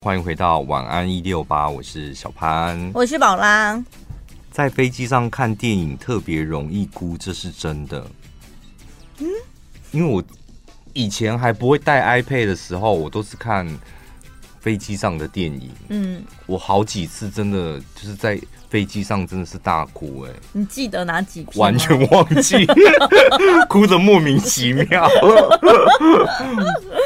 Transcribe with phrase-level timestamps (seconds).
[0.00, 3.82] 欢迎回到晚安一六八，我是小潘，我是宝拉。
[4.48, 8.08] 在飞机上看电影特别容易哭，这是真的。
[9.18, 9.26] 嗯，
[9.90, 10.22] 因为我
[10.92, 13.66] 以前还不会带 iPad 的时候，我都是看
[14.68, 15.70] 飞机上的电影。
[15.88, 18.38] 嗯，我好几次真的就是在。
[18.68, 20.36] 飞机上真的是大哭哎、欸！
[20.52, 21.58] 你记得哪几篇？
[21.58, 22.66] 完全忘记，
[23.66, 25.08] 哭的莫名其妙，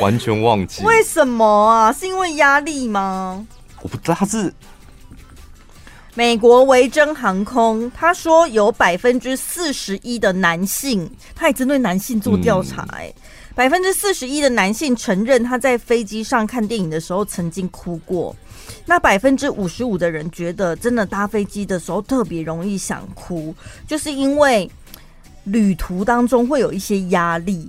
[0.01, 0.83] 完全忘记。
[0.83, 1.93] 为什么啊？
[1.93, 3.47] 是因为压力吗？
[3.81, 4.53] 我不知道，他是
[6.15, 13.15] 美国维珍航空，他说有百分之四十一的男性，他也针对男性做调查哎、欸，
[13.55, 18.35] 百分之四十一的男性承认他在飞机上看电影的时候曾经哭过。
[18.87, 23.55] 那百分之五十五的人觉得，真的搭飞机的时候特别容易想哭，
[23.87, 24.71] 就是因为
[25.45, 27.69] 旅途当中会有一些压力。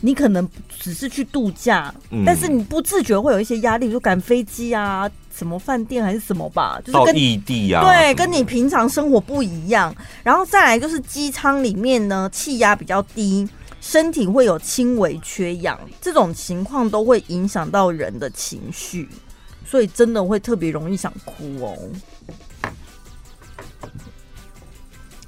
[0.00, 9.94] 你可能只是去度假，嗯、但是你不自觉会有一些压力，就赶飞机啊，什么饭店还是什么吧，就是跟异地啊，对，跟你平常生活不一样。
[10.22, 13.48] 然后再来就是机舱里面呢，气压比较低，
[13.86, 19.06] 身体会有轻微缺氧，这种情况都会影响到人的情绪。
[19.66, 21.78] 所以真的会特别容易想哭哦，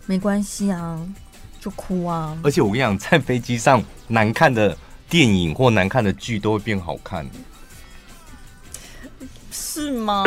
[0.07, 0.98] 没关系啊，
[1.61, 2.37] 就哭啊。
[2.43, 4.77] 而且我跟你讲，在飞机上难看的
[5.09, 7.29] 电影或难看的剧都会变好看，
[9.51, 10.25] 是吗？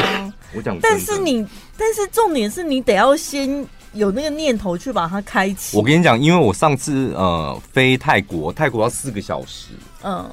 [0.54, 5.78] 我讲，但是你，但是重点是你得要先有那个念头去把它开启。
[5.78, 9.70] 我跟你讲，因为我上次呃飞泰国，泰国要四个小时，
[10.04, 10.30] 嗯。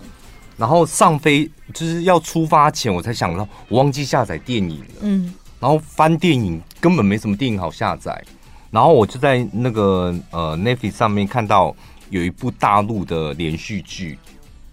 [0.58, 4.86] 然后上飞就是要出发前，我才想到我忘记下载电影了。
[5.02, 8.24] 嗯，然后翻电影根本没什么电影好下载，
[8.70, 11.76] 然后我就在那个呃 Netflix 上面看到
[12.08, 14.18] 有一部大陆的连续剧，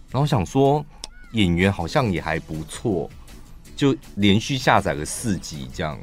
[0.09, 0.85] 然后想说
[1.33, 3.09] 演员好像也还不错，
[3.75, 5.99] 就连续下载了四集这样，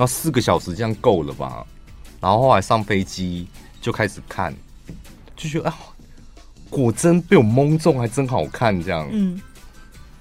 [0.00, 1.62] 然后四个小时这样够了吧？
[2.22, 3.46] 然后后来上飞机
[3.82, 4.50] 就开始看，
[5.36, 5.76] 就觉得啊。
[6.70, 9.06] 果真被我蒙中，还真好看这样。
[9.12, 9.38] 嗯，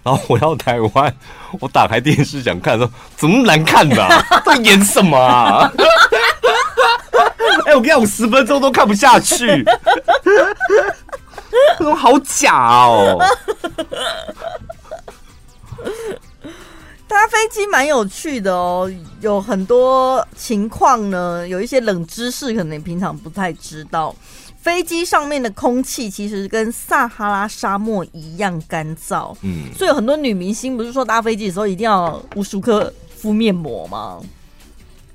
[0.03, 1.15] 然后回到台湾，
[1.61, 4.21] 我打开电视想看的时候，怎么难看的、啊？
[4.45, 5.71] 在演什么啊？
[7.65, 9.63] 哎、欸，我跟你讲，我十分钟都看不下去，
[11.79, 13.17] 那种好假哦。
[17.09, 18.89] 搭飞机蛮有趣的哦，
[19.19, 24.15] 有很多情况呢，有一些冷知识，可能你平常不太知道。
[24.61, 34.19] 飞机上面的空气其实跟撒哈拉沙漠一样干燥，嗯，所以有很多女明星不是说搭飞机的时候一定要无时无刻敷面膜吗？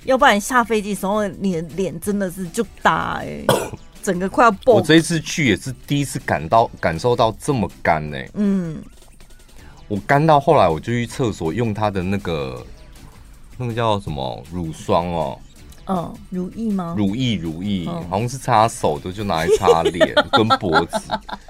[0.05, 3.47] 要不然下飞机的时候你的脸真的是就大哎、欸，
[4.03, 4.75] 整个快要爆。
[4.75, 8.83] 我这一次去也是第一次感到感受到这么干哎、欸，嗯，
[9.89, 12.65] 我干到后来我就去厕所用它的那个
[13.59, 15.39] 那个叫什么乳霜哦。
[15.87, 16.95] 嗯，如意吗？
[16.97, 20.99] 如意如意，嗯、好像是擦手的，就拿来擦脸 跟脖子，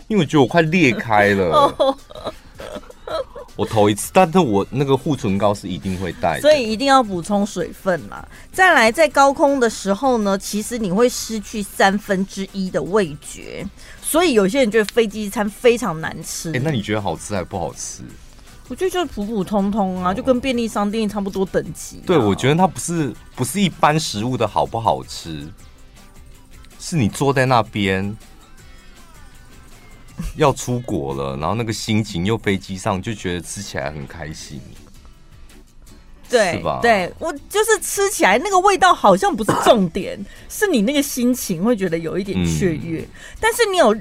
[0.09, 1.73] 因为我觉得我快裂开了。
[1.79, 1.97] 哦、
[3.55, 8.27] 我头一次，但是我那个护唇膏是一定会带，所以一定要补充水分嘛。
[8.51, 13.65] 再来，在高空的时候呢，其实你会失去三分之一的味觉，
[14.03, 16.49] 所以有些人觉得飞机餐非常难吃。
[16.51, 18.03] 哎、欸，那你觉得好吃还不好吃？
[18.67, 22.07] 我觉得就是普普通通啊，就跟便利商店差不多等级啊。
[22.07, 25.47] 对，我觉得它不是不是一般食物的好不好吃，
[26.81, 28.17] 是你坐在那边
[30.37, 34.59] 要出国了，然后那个心情又飞机上，就觉得吃起来很开心。
[36.31, 36.81] 对，吧？
[36.81, 43.09] 对，我就是吃起来那个味道好像不是重点， 是你那个心情会觉得有一点雀跃，嗯，
[43.39, 43.95] 但是你有。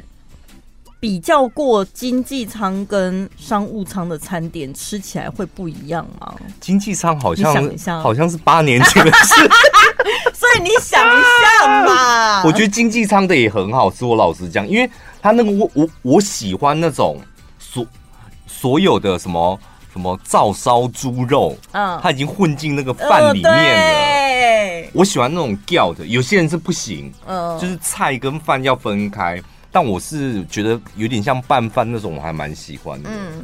[1.03, 6.33] 比较过经济舱跟商务舱的餐点吃起来会不一样吗？
[6.61, 7.53] 经济舱好像
[8.01, 9.35] 好像是八年前的事，
[10.33, 11.21] 所以你想一
[11.59, 12.45] 下嘛。
[12.45, 14.89] 我觉得经济舱的也很好吃，我老实讲，因为
[15.21, 17.19] 他那个我我我喜欢那种
[17.59, 17.85] 所
[18.47, 19.59] 所有的什么
[19.91, 23.59] 什么照烧猪肉，嗯，它已经混进那个饭里面了。
[23.59, 29.43] 呃、我喜欢那种吊的，有些人是不行，嗯，就是菜跟饭要分开。
[29.73, 33.09] 但我是觉得有点像拌饭那种，我还蛮喜欢的。
[33.11, 33.43] 嗯，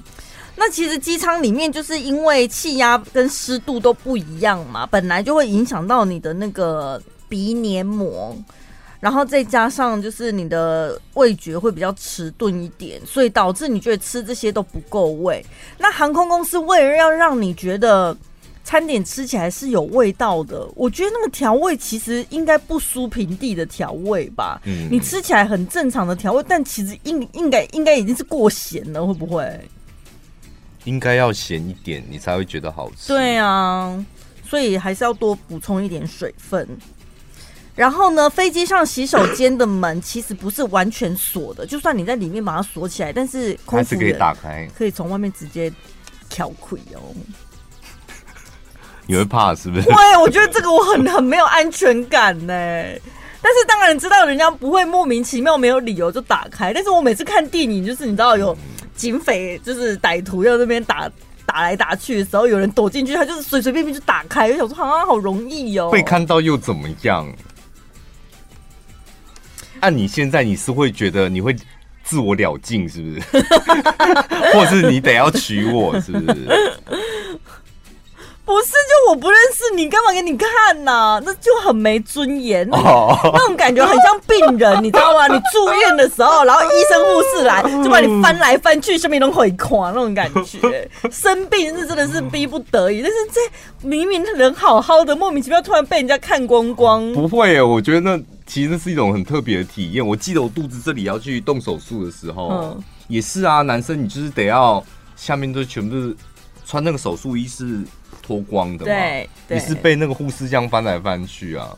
[0.55, 8.37] 那其实机舱里面就是因为气压跟湿度都不一样嘛，本来就会影响到你的那个鼻黏膜，
[8.99, 15.43] 然后再加上就是你的味觉会比较迟钝一点，所以导致你觉得吃这些都不够味。
[15.79, 18.15] 那航空公司为了要让你觉得。
[18.63, 24.61] 餐点吃起来是有味道的，我觉得那个调味其实应该不输平地的调味吧。
[24.65, 29.59] 嗯，你吃起来很正常的调味，但其实应应该应该已经是过咸了，会不会？
[30.85, 33.07] 应该要咸一点，你才会觉得好吃。
[33.07, 34.05] 对啊，
[34.47, 36.67] 所以还是要多补充一点水分。
[37.75, 45.71] 然后呢，飞机上洗手间的门其实不是完全锁的，就算你在里面把它锁起来，但是还是可以打开，可以从外面直接
[46.29, 47.15] 撬开哦。
[49.09, 49.89] 你会怕是不是？
[49.89, 52.53] 会，我觉得这个我很很没有安全感呢。
[53.41, 58.55] 但是当然知道人家不会莫名其妙没有理由就打开，但是我每次看电影，就是你知道有
[58.95, 61.09] 警匪，就是歹徒要那边打
[61.43, 65.89] 打来打去的时候，有人躲进去，他就是随随便便就打开，我想说好像好容易哦。
[65.89, 67.27] 被看到又怎么样？
[69.79, 71.55] 按你现在，你是会觉得你会
[72.03, 73.21] 自我了尽，是不是？
[74.53, 76.69] 或者是你得要娶我，是不是？
[78.49, 81.21] 不是，就我不认识你，干嘛给你看呐、啊？
[81.23, 85.27] 那就很没尊严，那种感觉很像病人，你知道吗？
[85.27, 90.89] 你住院的时候， 然后医生护士来，就把你翻来翻去，下面都会垮那种感觉。
[91.13, 97.13] 生病是真的是逼不得已，但是这明明人好好的，莫名其妙突然被人家看光光。
[97.13, 100.03] 不会耶，我觉得那其实是一种很特别的体验。
[100.05, 104.83] 我记得我肚子这里要去动手术的时候，嗯，也是啊，男生你就是得要
[105.15, 106.17] 下面都全部是
[106.65, 107.81] 穿那个手术衣是。
[108.21, 108.91] 脱光的嘛？
[108.91, 111.75] 对，你是被那个护士这样翻来翻去啊？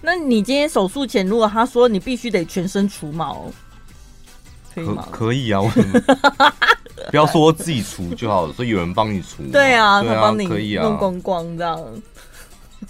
[0.00, 3.50] 那你今天手术前，如果他说你必须得全身除毛，
[4.74, 5.08] 可以吗？
[5.10, 6.00] 可，以啊，为什么？
[7.10, 9.42] 不要说自己除就好了，所以有人帮你除。
[9.50, 12.02] 对啊，对啊，他帮你可以啊，弄光光这样。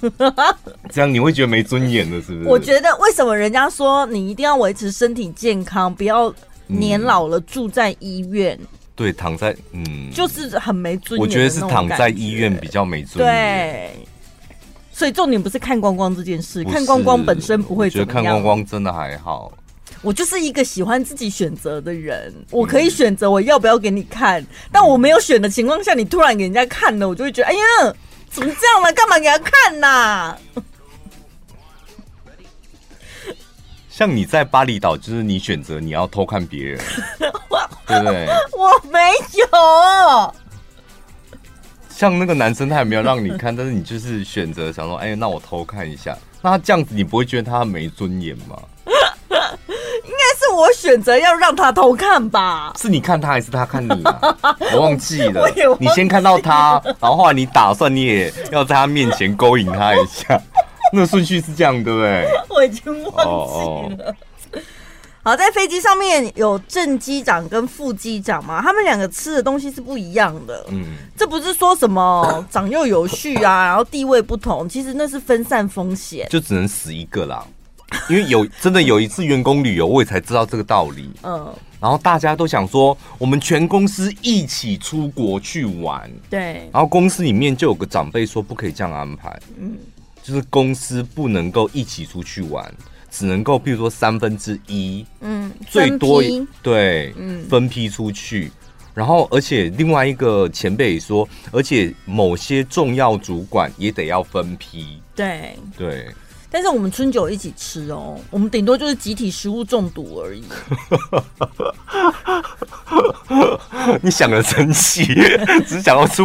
[0.90, 2.48] 这样你会觉得没尊严的，是不是？
[2.48, 6.34] 我觉得为什么人家说你一定要维持身体健康，不要
[6.66, 8.58] 年老了住在医院？
[8.60, 11.20] 嗯对，躺在嗯，就是很没尊严。
[11.20, 13.34] 我觉得是躺在医院比较没尊严。
[13.34, 14.06] 对，
[14.92, 18.06] 所以重点不是看光光这件事，看光光本身不会怎么样。
[18.06, 19.52] 我觉得看光光真的还好。
[20.02, 27.94] 我就是一个喜欢自己选择的人，我可以选择我要不要给你看，嗯、但我没有选的情况下，你突然给人家看了，我就会觉得，哎呀，
[28.30, 28.92] 怎么这样了？
[28.92, 30.36] 干嘛给他看呐？
[33.96, 36.80] 像你在巴厘岛，就是你选择你要偷看别人。
[37.86, 38.26] 对不对？
[38.58, 38.98] 我没
[39.38, 40.34] 有。
[41.90, 46.18] 像那个男生，他也没有让你看，但是你就是选择想说，哎，那我偷看一下。
[46.42, 48.58] 那他这样子，你不会觉得他没尊严吗？
[48.86, 52.72] 应该是我选择要让他偷看吧？
[52.76, 54.36] 是你看他，还是他看你啊？
[54.74, 55.48] 我忘记了。
[55.78, 60.40] 你先看到他，然后后来你打算你也要在他面前勾引他一下，
[60.94, 62.26] 那顺序是这样，对不对？
[62.48, 64.04] 我已经忘记了。
[64.04, 64.14] Oh, oh.
[65.22, 70.66] 好，在飞机上面有正机长跟副机长嘛，他们两个吃的东西是不一样的。
[70.68, 70.84] 嗯，
[71.16, 77.42] 这不是说什么长幼有序啊， 然后地位不同，其实那是分散风险，就只能死一个啦。
[78.08, 81.08] 因为有真的有一次员工旅游，我也才知道这个道理。
[81.22, 86.10] 嗯，然后大家都想说，我们全公司一起出国去玩。
[86.28, 89.38] 对，然后公司里面就有个长辈说，不可以这样安排。
[89.58, 89.76] 嗯，
[90.24, 92.74] 就是公司不能够一起出去玩。
[93.16, 96.20] 只能够，譬如说三分之一，嗯，最多
[96.60, 98.50] 对，嗯，分批出去。
[98.92, 105.00] 然后，而且另外一个前辈说，而且某些重要主管也得要分批。
[105.14, 106.08] 对对，
[106.54, 110.44] 但是我们春酒一起吃哦，我们顶多就是集体食物中毒而已。
[114.00, 115.04] 你想的真细，
[115.66, 116.22] 只想要吃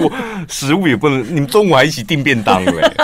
[0.47, 2.93] 食物也不能，你们中午还一起订便当嘞。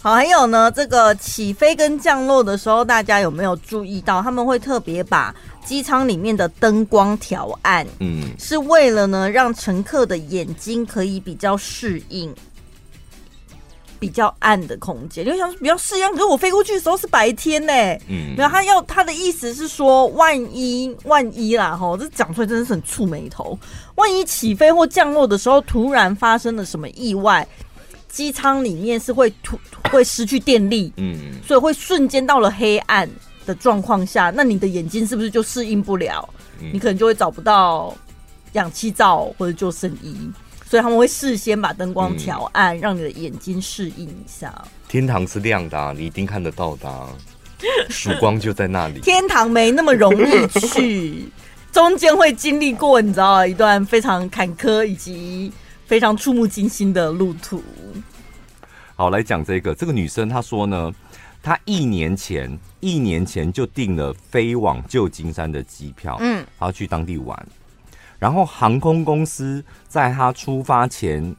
[0.00, 5.34] 好，还有呢，这个起飞跟降落的时候，大家有没有注意到，他们会特别把
[5.64, 12.32] 机舱里面的灯光调暗，嗯，是为了呢让乘客的眼睛可以比较适应
[14.04, 15.24] 比较暗的空间。
[15.24, 17.72] 就想说比较适应，可是我飞过去的时候是白天呢，
[18.06, 23.58] 嗯，然后他要他的意思是说，万一万一啦，吼，这讲出来真的是很触眉头。
[23.94, 27.48] 万一起飞或降落的时候突然发生了什么意外？
[28.10, 29.58] 机舱里面是会突
[29.90, 33.08] 会失去电力，嗯，所以会瞬间到了黑暗
[33.46, 36.28] 的状况下，那你的眼睛是不是就适应不了？
[36.60, 37.96] 嗯，你可能就会找不到
[38.52, 40.14] 氧气罩或者救生衣，
[40.64, 44.52] 所以他们会事先把灯光调暗，嗯，让你的眼睛适应一下。
[44.88, 47.08] 天堂是亮的啊，你一定看得到的啊，
[47.88, 49.00] 曙光就在那里。
[49.04, 51.28] 天堂没那么容易去，
[51.72, 55.52] 中间会经历过你知道一段非常坎坷以及。
[55.86, 57.62] 非常触目惊心的路途。
[58.96, 59.74] 好，来讲这个。
[59.74, 60.90] 这个女生她说呢，
[61.42, 67.46] 她一年前一年前就订了飞往旧金山的机票，嗯，然后去当地玩。
[68.24, 71.36] 然后航空公司在他出发前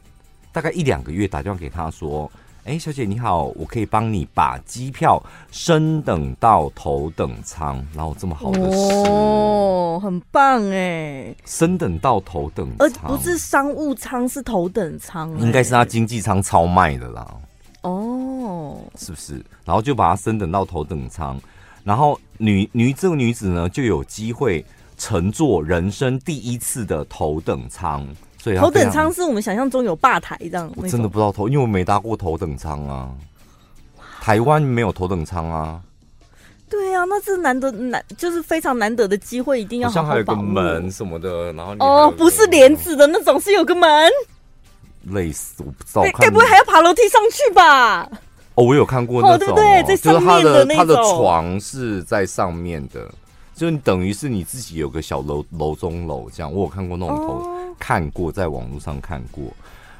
[0.52, 2.30] 大概一两个月打电话给他说
[2.62, 17.34] ：“哎，小姐你好，我可以帮你把机票升等到头等舱，然后这么好的事哦，很棒哎，升等到头等舱，而不是商务舱，是头等舱，应该是他经济舱超卖的啦。
[17.80, 19.44] 哦，是不是？
[19.64, 21.36] 然后就把他升等到头等舱，
[21.82, 24.64] 然后女女这个女子呢就有机会
[24.96, 28.06] 乘坐人生第一次的头等舱。
[28.38, 33.10] 所以头等舱是我们想象中有吧台这样，我真的不知道头，因为我没搭过头等舱啊。
[34.20, 35.80] 台湾没有头等舱啊。
[36.68, 44.10] 对啊，那是难得难，就是非常难得的机会，一定要好好好像还有个门什么的，然后哦，不是帘子的那种，是有个门。
[45.04, 48.08] 累死我不知道，该不会还要爬楼梯上去吧？
[48.56, 49.82] 哦，我有看过那种，对不对？
[49.84, 53.08] 在上面的那种，就是他的他的床是在上面的，
[53.56, 56.52] 就你等于是你自己有个小楼楼中楼这样。
[56.52, 59.44] 我有看过那种头，哦、看过在网络上看过。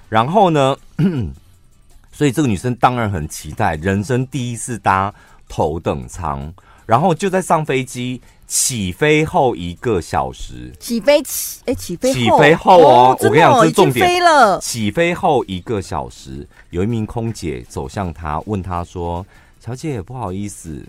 [0.08, 0.76] 然后呢，
[2.12, 5.12] 所以这个女生当然很期待人生第一次搭
[5.48, 6.52] 头等舱，
[6.84, 8.20] 然后就在上飞机。
[8.48, 14.06] 起飞后一个小时，起飞起哎，起飞起飞后哦，我跟你讲，这是重点。
[14.06, 14.60] 飞了。
[14.60, 19.26] 起飞后一个小时，有一名空姐走向他，问他说
[19.58, 20.80] ：“小姐，不好意思，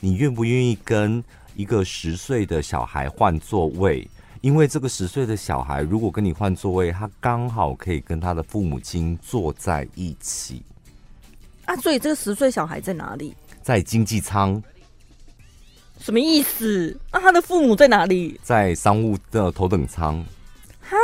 [0.00, 1.22] 你愿不愿意跟
[1.54, 4.08] 一个十岁的小孩换座位？
[4.40, 10.62] 因为这个十岁的小孩如果跟你换座位，他刚好可以跟他的父母亲坐在一起。”
[11.64, 13.34] 啊，所以这个十岁小孩在哪里？
[13.62, 14.62] 在经济舱。
[15.98, 16.94] 什么意思？
[17.10, 18.38] 那、啊、他的父母在哪里？
[18.42, 20.22] 在商务的头等舱。
[20.82, 20.96] 哈？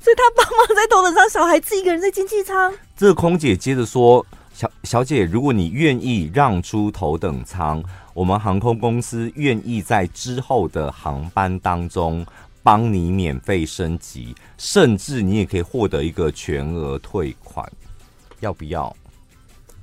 [0.00, 2.74] 所以他爸妈在头等舱，小孩自己一个人在经济舱。
[2.96, 7.80] 这个空姐接着说：“小小姐，如果你愿意让出头等舱，
[8.14, 12.24] 我们航空公司愿意在之后的航班当中
[12.62, 17.68] 帮你免费升级，甚至你也可以获得一个全额退款，
[18.40, 18.94] 要不要？”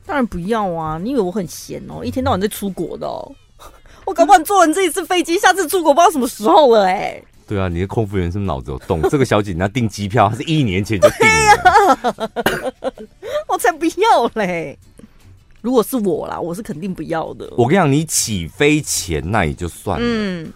[0.04, 0.98] 当然不要啊！
[1.02, 2.04] 你以为我很闲哦？
[2.04, 3.32] 一天到晚在出国的哦。
[4.06, 7.24] 我搞不好坐完这一次飞机，下次出国不知道什么时候了哎、欸。
[7.48, 9.02] 对啊，你的空服员是不是脑子有洞？
[9.10, 11.54] 这个小姐你要订机票，她是一年前就订了。
[11.70, 12.94] 啊、
[13.48, 14.78] 我才不要嘞！
[15.62, 17.48] 如果是我啦，我是肯定不要的。
[17.58, 20.06] 我跟你讲，你起飞前那也就算了。
[20.06, 20.52] 嗯。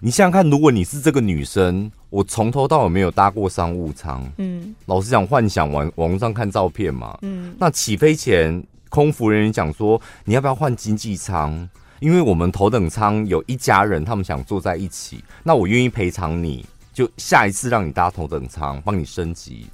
[0.00, 4.24] 你想想看，如果你是这个女生，我从头到尾没有搭过商务舱。
[4.38, 4.74] 嗯。
[4.86, 7.18] 老实讲，幻想网网络上看照片嘛。
[7.22, 7.54] 嗯。
[7.58, 11.68] 那起飞前，空服人员讲说，你要不要换经济舱？
[12.00, 19.66] 因为我们头等舱有一家人，他们想坐在一起，那我愿意赔偿你，就下一次让你搭头等舱，帮你升级，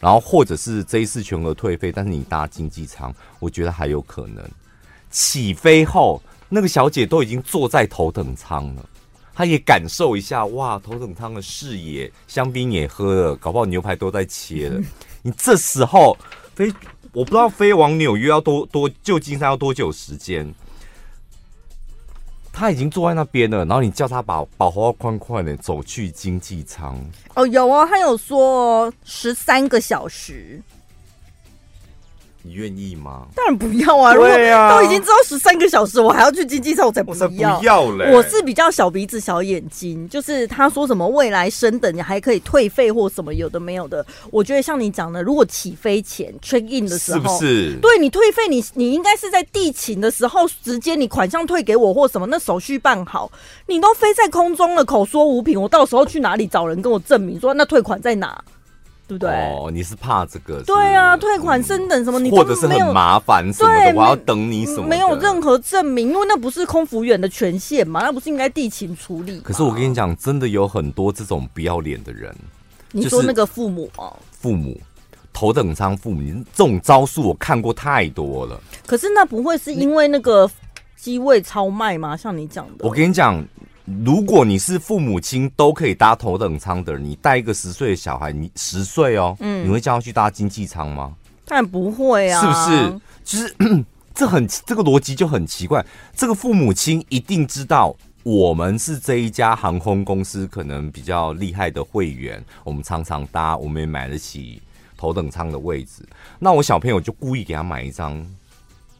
[0.00, 4.42] 然后或者是这一次全额退费，但是你搭经济舱，我觉得还有可能。
[5.10, 8.88] 起飞后，那个小姐都已经坐在头等舱了，
[9.34, 14.80] 她也感受一下，哇，头等舱的视野，香槟也喝了，搞不好牛排都在切了。
[15.22, 16.16] 你这时候
[16.54, 16.72] 飞，
[17.12, 20.50] 我不知道飞往纽约要多多旧金山要多久时间。
[22.52, 26.98] 他已经坐在那边了，然后你叫他把把包快快的走去经济舱。
[27.34, 30.60] 哦，有哦，他有说十三个小时。
[32.42, 33.26] 你愿意吗？
[33.34, 34.14] 当然不要啊！
[34.14, 37.58] 如果，都已经知道十三个小时，我还要去经济舱，我才不要。
[37.58, 38.12] 不要嘞！
[38.14, 44.04] 我是比较小鼻子小眼睛，就是他说什么未来升等你还可以退费或什么有的没有的。
[44.30, 47.76] 我觉得像你讲的，如果起飞前 check in 的时候，是不是？
[47.82, 53.30] 对你退费，你你应该是在地勤的时候直接你款项退给我或什么，那手续办好。
[53.66, 58.42] 你都飞在空中了，口说无凭，我到时候去哪里找人跟我证明说那退款在哪？
[59.10, 59.30] 对不对？
[59.30, 60.62] 哦，你是怕这个？
[60.62, 64.86] 对啊，退款升等什么，你或者是很麻烦什么的，我要等你什么？
[64.86, 69.40] 没有任何证明，因为那不是空服员的权限嘛，那不是应该地勤处理？
[69.40, 72.34] 可是我跟你讲，真的有很多这种不要脸的人。
[72.92, 74.80] 你说那个父母哦，父母
[75.32, 76.22] 头等舱父母，
[76.54, 78.60] 这种招数我看过太多了。
[78.86, 80.48] 可是那不会是因为那个
[80.96, 82.16] 机位超卖吗？
[82.16, 83.44] 像你讲的，我跟你讲。
[84.04, 91.14] 如果你是父母亲都可以搭头等舱的人，你带一个十岁的小孩，你十岁哦，嗯，你会叫他去搭经济舱吗？
[91.44, 93.00] 当然不会啊，是不是？
[93.24, 95.84] 就是 这很这个逻辑就很奇怪。
[96.14, 104.60] 这个父母亲一定知道我们是这一家航空公司可能比较厉害的会员，我们常常搭，我们也买得起
[104.96, 106.06] 头等舱的位置。
[106.38, 108.24] 那我小朋友就故意给他买一张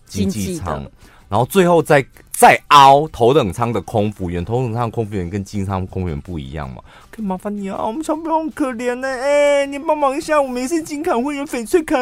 [0.07, 0.89] 经济舱。
[1.29, 2.05] 然后最后再
[2.41, 6.83] 再凹头等舱的空服员，头等舱的空服员跟经济舱空服员不一样嘛？
[7.11, 11.99] 可以麻烦你啊，我们小朋友很可怜呢，哎，你帮忙一下，我们也是金卡会员、翡翠卡，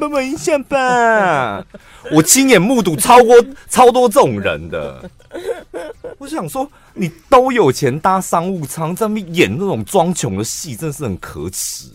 [0.00, 1.64] 帮忙一下吧。
[2.10, 3.36] 我亲眼目睹超过
[3.68, 5.08] 超多这种人的，
[6.18, 11.86] 我想说，你都有钱搭商务舱，在那演那种装穷的戏，真的是很可耻。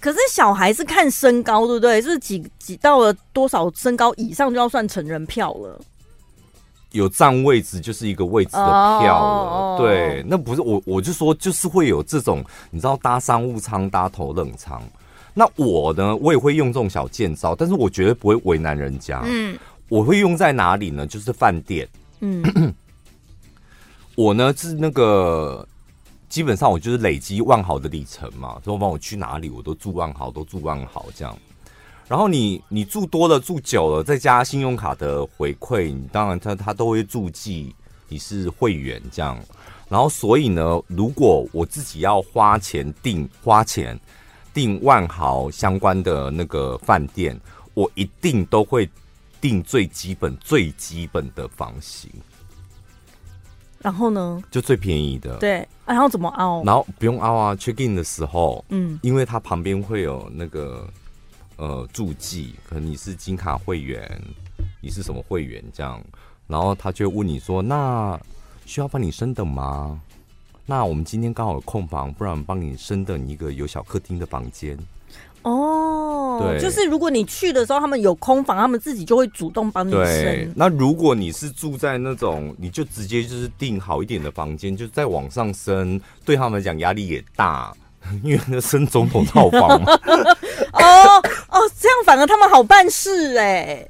[0.00, 2.00] 可是小孩是看身高，对不对？
[2.00, 5.78] 是几几到了多少身高以上就要算成人票了？
[6.92, 9.50] 有占位置就是一个位置的票了。
[9.50, 9.78] Oh.
[9.78, 14.82] 对，那不是我，我就说就是会有这种，你知道搭商务舱、搭头等舱。
[15.32, 19.22] 那我呢，我也会用这种小贱招，但是我绝对不会为难人家。
[19.24, 21.06] 嗯，我会用在哪里呢？
[21.06, 21.88] 就是饭店。
[22.20, 22.74] 嗯，
[24.14, 25.66] 我呢是那个。
[26.28, 31.36] 基本上我就是累积万豪的里程嘛，所以帮我去哪里我都住万豪，都住万豪这样。
[32.10, 37.72] 然后你你住多了住久了，再加信用卡的回馈，你当然他他都会注记
[38.08, 39.38] 你是会员这样。
[39.88, 43.96] 然后所以呢，如果我自己要花钱订花钱
[44.52, 47.40] 订万豪相关的那个饭店，
[47.74, 48.90] 我一定都会
[49.40, 52.10] 订最基本最基本的房型。
[53.78, 55.36] 然后呢，就最便宜的。
[55.36, 56.64] 对，然后怎么凹？
[56.64, 60.88] 然后不用凹啊，check in 的时候，嗯，因为它旁边会有那个
[61.60, 64.10] 呃注记，可能你是金卡会员，
[64.80, 66.02] 你是什么会员这样，
[66.46, 68.18] 然后他就问你说，那
[68.64, 70.00] 需要帮你升等吗？
[70.64, 74.78] 那我们今天刚好有空房，不然帮你升等一个有小客厅的房间。
[75.42, 80.52] 哦，对，就是如果你去的时候，他们有空房，他们自己就会主动帮你升。
[80.54, 87.74] 那如果你是住在那种，你就直接就是订好一点的房间，就再往上升，对他们来讲压力也大，
[88.22, 89.92] 因为那升总统套房嘛。
[90.72, 93.86] 哦哦，这样反而他们好办事哎。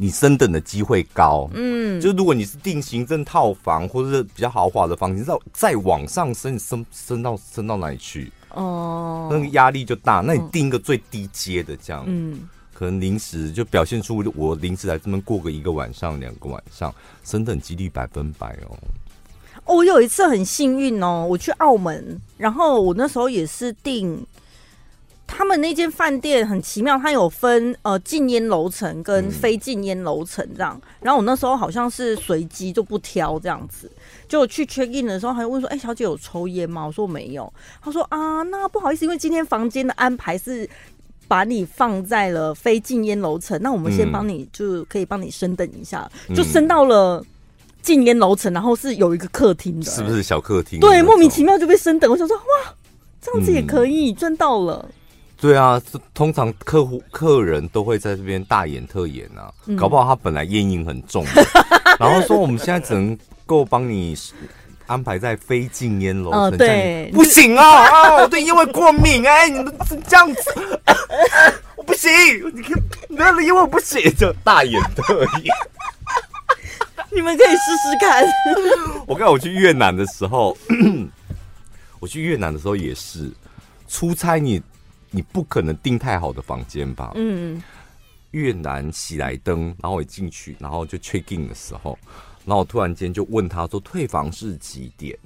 [0.00, 8.32] 你升等的机会高，嗯，就如果你是定行政套房或者是比较豪华的房间，再再往上升，升升到升到哪里去？
[8.50, 10.22] 哦，那个压力就大。
[10.24, 18.78] 那你定一个最低阶的这样，嗯，可能临时就表现出我临时来这边过个一个晚上、两个晚上，升等几率百分百哦。
[19.68, 24.26] 哦，我有一次很幸运哦，我去澳门，然后我那时候也是订。
[25.30, 30.80] 他们那间饭店很奇妙，它有分呃禁烟楼层跟非禁烟楼层这样。
[31.02, 33.92] 然后我那时候好像是随机就不挑这样子，
[34.26, 40.68] 就去 check in 的时候，还问说：“哎、欸，小姐有抽烟吗？”我说：“没有。”他说：“啊，那不好意思，因为今天房间的安排是
[41.28, 47.22] 把你放在了非禁烟楼层，那我们先帮你就可以帮你升等一下，就升到了
[47.88, 50.78] 禁烟楼层，然后是有一个客厅的，是不是小客厅？
[50.78, 52.10] 对，莫名其妙就被升等。
[52.10, 52.74] 我想说，哇，
[53.18, 54.86] 这样子也可以赚到了。”
[55.40, 55.80] 对啊，
[56.12, 61.24] 通常客户客人都会在这边大演特演啊，嗯、搞不好他本来烟瘾很重，
[61.98, 64.14] 然后说我们现在只能够帮你
[64.86, 69.74] 安排在非禁烟楼层，呃、对，不行啊啊，我对烟味过敏哎、欸，你们
[70.06, 70.42] 这样子，
[71.76, 72.10] 我不行，
[72.54, 72.76] 你看，
[73.08, 75.54] 你那个烟味不行，就大演特演，
[77.14, 78.24] 你们可以试试看。
[79.06, 80.56] 我刚我去越南的时候，
[82.00, 83.30] 我去越南的时候也是
[83.88, 84.62] 出差你。
[85.10, 87.12] 你不可能订太好的房间吧？
[87.14, 87.62] 嗯，
[88.32, 91.98] 越南喜来登，然后我进去，然后就 check in 的时候，
[92.44, 95.18] 然后我突然间就问他说退房是几点？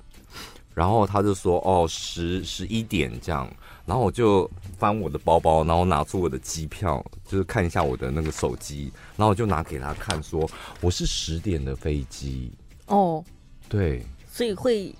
[0.74, 3.48] 然后他就说哦十十一点这样，
[3.86, 10.48] 然后我就翻我的包包，然后拿出我的机票，就是看一下我的那个手机，然后我就拿给他看说
[10.80, 12.50] 我是十点的飞机
[12.86, 13.24] 哦，
[13.68, 14.94] 对，所以会。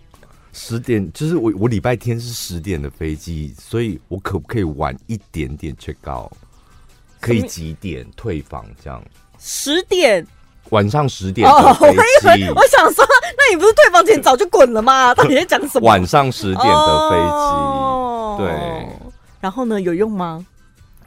[0.54, 6.30] 十点就是我，我礼拜天是十点的飞机，所以我可不可以晚一点点 check out？
[7.20, 9.02] 可以几点退房这样？
[9.38, 10.26] 十点，
[10.72, 12.50] 晚上十点的飞机。
[12.50, 13.04] 我想说，
[13.36, 15.14] 那你不是退房前早就滚了吗？
[15.14, 15.86] 到底在讲什么？
[15.86, 18.48] 晚上十点的飞机，哦、对。
[19.40, 19.80] 然后呢？
[19.80, 20.44] 有用吗？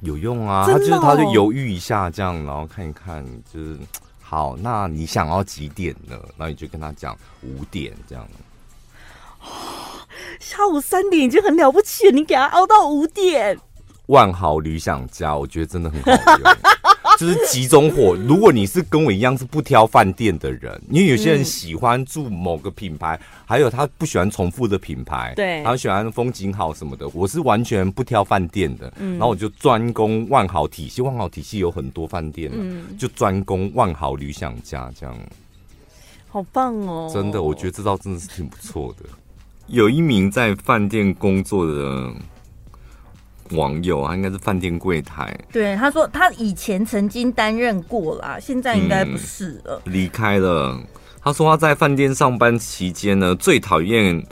[0.02, 0.66] 有用啊！
[0.68, 3.78] 哦、他就是他就犹豫一下，这样，然后看一看，就是
[4.22, 4.56] 好。
[4.62, 6.16] 那你想要几点呢？
[6.38, 8.28] 那你就跟他讲五点这样。
[10.40, 13.58] 下午三点已经很了不起了，你给他熬到五点。
[14.08, 16.56] 万豪旅想家，我觉得真的很好用，
[17.18, 18.16] 就是集中火。
[18.16, 27.08] 如果你是跟我一样是不挑饭店的人，因为有些人喜欢住某个品牌，嗯、还有他不喜欢重复的品牌，对，他喜欢风景好什么的。
[27.14, 31.02] 我是完全不挑饭店的，嗯、然后我就专攻万豪体系。
[31.02, 35.18] 万豪体系有很多饭店，嗯，就专攻万豪旅享家这样。
[36.28, 37.10] 好棒哦！
[37.14, 39.06] 真的，我觉得这招真的是挺不错的。
[39.68, 42.14] 有一名在饭店工作的
[43.52, 45.38] 网友，啊应该是饭店柜台。
[45.52, 50.80] 对，他说他以前曾经担任过啦，现在应该不是了，嗯，离开了。
[51.24, 54.24] 他说他在饭店上班期间呢，最讨厌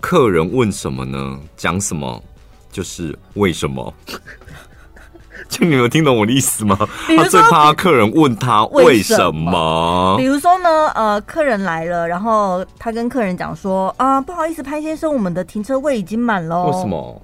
[0.00, 1.38] 客人问什么呢？
[1.56, 2.22] 讲什么
[2.70, 3.92] 就是为什么。
[5.48, 6.76] 就你有听懂我的意思吗？
[7.16, 10.14] 他最怕客人问他为什么。
[10.18, 16.66] 比如说呢，呃，客人来了，然后他跟客人讲说啊，不好意思，潘先生，我们的停车位已经满了。
[16.66, 17.20] 为什么？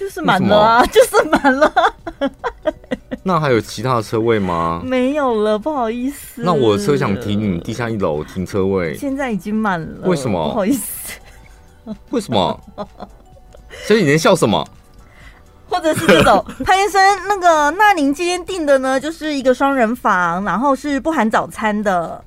[0.00, 1.70] 就是满了啊， 就是满了。
[3.22, 4.80] 那还有其他的车位吗？
[4.82, 6.40] 没有了，不好意思。
[6.42, 10.08] 那我的车想停你们地下一楼停车位，现在已经满了。
[10.08, 10.42] 为什么？
[10.48, 11.12] 不好意思。
[12.08, 12.58] 为什么？
[13.86, 14.66] 所以你在笑什么？
[15.68, 22.24] 或者是这种潘先生，那个，那您今天订的呢，就是一个双人房，然后是不含早餐的。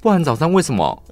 [0.00, 0.50] 不含早餐？
[0.52, 1.02] 为什么？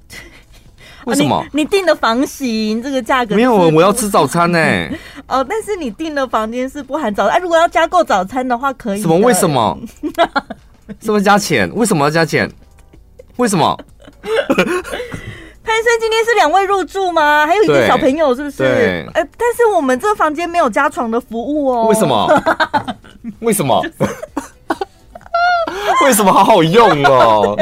[1.09, 1.35] 为什么？
[1.37, 3.35] 啊、你订的房型这个价格？
[3.35, 4.91] 没有，我要吃早餐呢、欸。
[5.27, 7.35] 哦，但是你订的房间是不含早餐。
[7.35, 9.01] 哎，如果要加购早餐的话，可以。
[9.01, 9.17] 什么？
[9.17, 9.77] 为什么？
[11.01, 11.69] 是不是加钱？
[11.75, 12.49] 为什么要加钱？
[13.37, 13.77] 为什么？
[14.23, 17.45] 潘先生，今天是两位入住吗？
[17.45, 19.07] 还有一个小朋友，是不是？
[19.13, 19.23] 但
[19.55, 21.87] 是我们这个房间没有加床的服务哦。
[21.87, 22.43] 为什么？
[23.41, 23.85] 为什么？
[26.03, 27.55] 为什么好好用哦？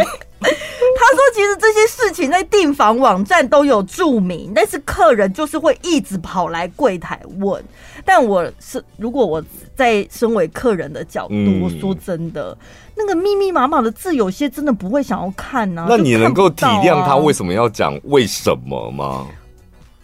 [2.37, 7.63] 他说：“其实这些事情在订房网站都有注明，但是客人就是会一直跑来柜台问。
[8.05, 9.43] 但我是如果我
[9.75, 12.57] 在身为客人的角度，嗯、我说真的，
[12.95, 15.87] 那个密密麻麻的字，有些真的不会想要看呢、啊。
[15.89, 19.27] 那你能够体谅他为什么要讲为什么吗？”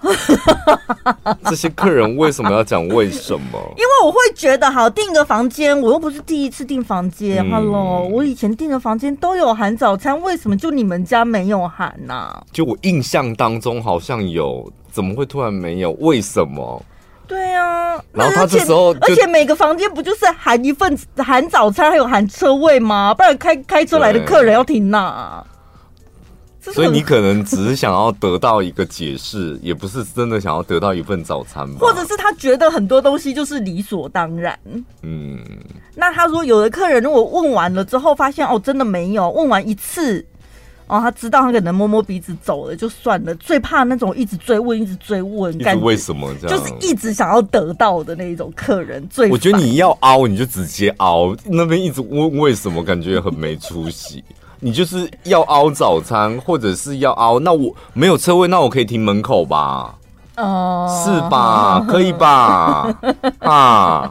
[1.45, 3.59] 这些客人为什么要讲为什么？
[3.77, 7.43] 因为我会觉得，好订个房间，我又不是第一次订房间。
[7.45, 12.43] 嗯、Hello，我以前订的房间都有含早餐，为什么就你们家没有含呢、啊？
[12.51, 15.91] 就我印象当中好像有，怎么会突然没有？
[15.99, 16.83] 为什么？
[17.25, 23.13] 对啊，然后他这时候，而且每个房间不就是含一份含早餐，还有含车位吗？
[23.13, 25.43] 不然开开车来的客人要停哪？
[26.71, 31.79] 所以你可能只是想要得到一个解释，也不是真的想要得到一份早餐吧？
[31.79, 34.57] 或者是他觉得很多东西就是理所当然。
[35.01, 35.39] 嗯，
[35.95, 40.25] 那他说有的客人如果问完了之后发现哦真的没有，问完一次
[40.87, 46.57] 哦他知道他可能摸摸鼻子走了就算了，最怕那种一直追问一直追问，感觉为什么这样？
[46.57, 49.29] 就是一直想要得到的那一种客人最。
[49.29, 54.23] 我觉得你要凹你就直接凹，那边一直问为什么，感觉很没出息。
[54.65, 59.93] 你就是要凹早餐，或者是要凹，那我没有车位，那我可以停门口吧？
[60.37, 61.83] 哦，是吧？
[61.85, 62.87] 可以吧？
[63.39, 64.09] 啊，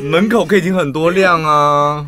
[0.00, 2.06] 门口可以停很多辆啊。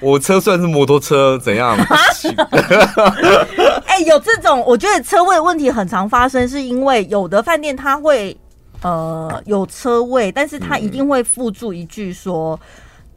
[0.00, 1.76] 我车算是摩托车，怎样？
[3.86, 8.36] 哎、欸，有这种，我觉得车位问题很常发生，是因为有的饭店它会
[8.82, 12.58] 呃有车位，但是它一定会附注一句说。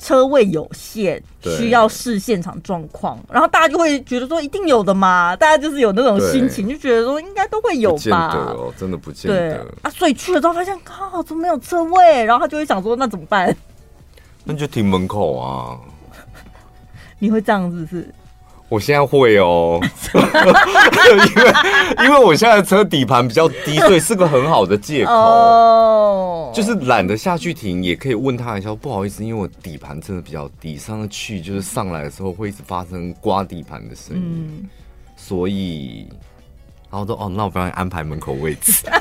[0.04, 8.36] 车位有限，需要视现场状况，然后大家就会觉得说一定有的嘛，大家就是有那种心情，就觉得说应该都会有吧。
[8.36, 9.38] 哦，真的不见得。
[9.38, 12.26] 对啊，所以去了之后发现，靠，怎么没有车位？
[12.26, 13.56] 然后他就会想说，那怎么办？
[14.44, 15.80] 那就停门口啊。
[17.20, 18.14] 你会这样子是？
[18.74, 19.80] 我现在会哦，
[20.16, 21.54] 因为
[22.06, 25.14] 因为我现在的车底盘比较低，所以是个很好的借口。
[25.14, 34.24] 哦，就是懒得下去停，也可以问他一下，不好意思，因为我底盘真的比较低，上次去就是上来的时候会一直发生刮底盘的声音，
[34.64, 34.68] 嗯、
[35.16, 36.08] 所以，
[36.90, 38.84] 然后说哦，那我帮你安排门口位置。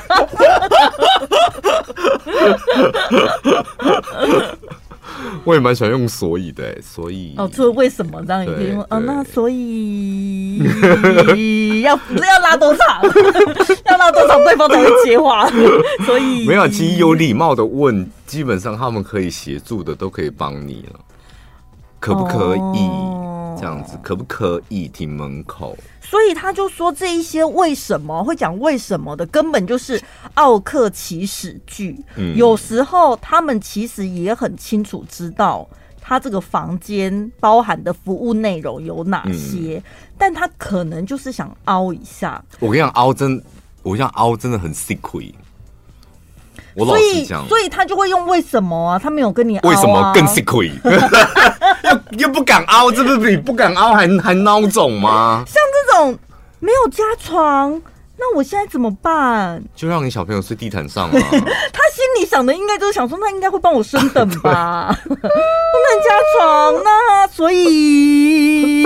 [5.43, 10.59] 我也蛮喜欢用所以的，所以哦，除了为什么这样也可以用哦，那所以
[11.81, 13.01] 要要拉多长？
[13.89, 15.47] 要拉多长对方才会接话？
[16.05, 20.99] 所以没有，其实有礼貌的问，基本上他们可以协助的都可以帮你了，
[21.99, 22.59] 可不可以？
[22.87, 25.77] 哦这样子可不可以停门口？
[26.01, 29.99] 所以他就说这一些为什么会讲为什么的，根本就是
[30.35, 31.97] 奥克起始句。
[32.15, 35.67] 嗯，有时候他们其实也很清楚知道
[35.99, 39.83] 他这个房间包含的服务内容有哪些，嗯，
[40.17, 42.43] 但他可能就是想凹一下。
[42.59, 43.41] 我跟你讲，凹真，
[43.81, 45.33] 我跟你讲凹真的很 secret。
[46.75, 48.97] 我所以，所以他就会用为什么啊？
[48.97, 50.71] 他没有跟你为什么更吃亏？
[51.91, 55.43] 又又不敢凹，这不是比不敢凹还还孬种吗？
[55.45, 56.17] 像这种
[56.59, 57.81] 没有加床，
[58.17, 59.61] 那我现在怎么办？
[59.75, 61.19] 就让你小朋友睡地毯上嘛。
[61.29, 61.43] 他心
[62.19, 64.97] 里想的应该就是想说，他应该会帮我升等吧？
[65.03, 65.19] 不能
[66.03, 68.85] 加床，那所以。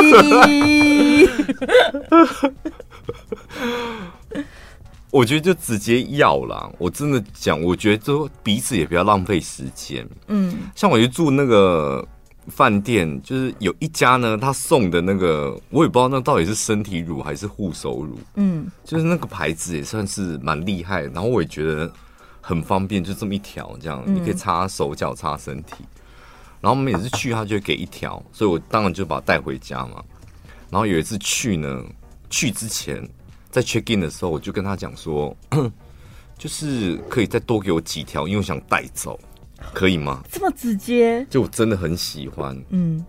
[5.10, 6.70] 我觉得就直接要啦。
[6.78, 10.08] 我真的讲，我觉得就彼此也不要浪费时间。
[10.28, 12.06] 嗯，像我去住那个
[12.50, 18.20] 饭店，就是有一家呢，他送的那个，我也不知道那到底是身体乳还是护手乳。
[18.36, 21.92] 嗯，就是那个牌子也算是蛮厉害，然后我也觉得
[22.42, 25.76] 很方便，就这么一条，这样你可以擦手脚、擦身体。
[26.60, 30.04] 然后每次去他就会给一条，所以我当然就把它带回家嘛。
[30.70, 31.84] 然后有一次去呢，
[32.30, 33.08] 去之前。
[33.50, 35.36] 在 check in 的时候，我就跟他讲说，
[36.38, 39.18] 就是可以再多给我几条，因为我想带走，
[39.74, 40.24] 可以吗？
[40.32, 41.26] 这么直接？
[41.30, 43.04] 就我真的很喜欢，嗯。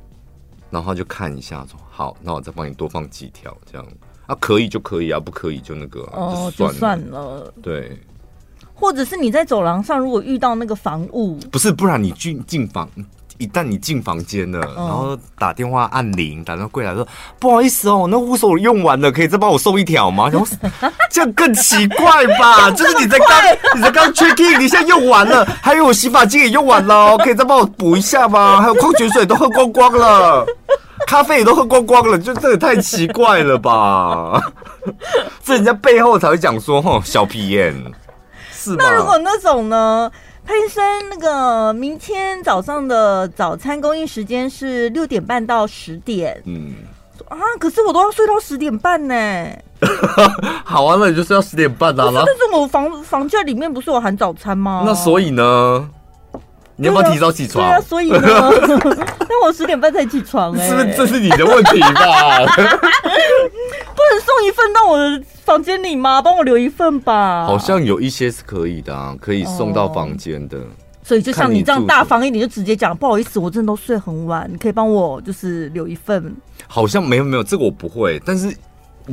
[0.71, 3.87] 然后他就看一下，说好，那我再帮你多放几条，这样
[4.27, 7.55] 啊，可以就可以啊，不可以就那个、啊、哦，就算了，算了。
[7.63, 7.99] 对，
[8.75, 12.89] 或者是你在走廊上如果遇到那个房务，不是，不然你进进房。
[13.39, 17.07] 一旦你进房间了，然后打电话按铃，打到柜台说
[17.39, 20.47] ：“不好意思哦，那护手用完了，可以再帮我送一条吗？”然后
[21.11, 22.71] 这样更奇怪吧？
[22.73, 28.61] 就 是你在刚你在刚 check in，你现在用完了，还有我洗发精也用完了，可以再帮我补一下吗？
[28.61, 30.45] 还有矿泉水都喝光光了，
[31.07, 34.43] 咖啡也都喝光光了，就这也太奇怪了吧？
[35.45, 37.73] 这人家背后才会讲说：“吼，小皮眼。”
[38.53, 38.77] 是吗？
[38.81, 40.11] 那如果那种呢？
[40.49, 46.43] 潘医生，那个明天早上的早餐供应时间是六点半到十点。
[46.47, 46.73] 嗯，
[47.29, 49.15] 啊，可是我都要睡到十点半呢。
[50.65, 52.11] 好啊，那你就睡到十点半啊。
[52.15, 54.85] 但是我房房价里面不是有含早餐吗？
[54.87, 55.91] 那所以呢？
[56.81, 57.67] 你要不要提早起床？
[57.67, 58.21] 对啊，所以呢？
[59.29, 62.47] 那我十点半才起床哎，是不是这是你的问题吧？
[62.47, 66.23] 不能送一份到我的房间里吗？
[66.23, 67.45] 帮我留一份吧。
[67.47, 70.57] 好像有一些是可以的啊，可以送到房间的。
[71.03, 76.33] 所以就像你这样大方一点，就直接讲，不好意思，我真的都睡很晚，你可以帮我就是留一份。
[76.69, 78.23] 好像没有没有，这个我不会。
[78.25, 78.55] 但是